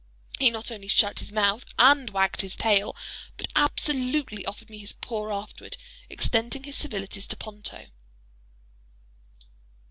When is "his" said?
1.19-1.31, 2.41-2.55, 4.79-4.93, 6.63-6.75